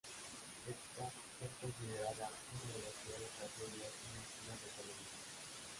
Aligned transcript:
Ésta 0.71 1.05
es 1.45 1.51
considerada 1.61 2.27
una 2.53 2.73
de 2.73 2.79
las 2.81 2.95
peores 3.05 3.29
tragedias 3.37 3.91
en 4.09 4.17
las 4.49 4.57
vías 4.63 4.65
de 4.65 4.81
Colombia. 4.81 5.07